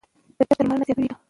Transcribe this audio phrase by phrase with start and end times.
[0.03, 0.03] د
[0.39, 1.15] درد درملنه زیاته شوې ده.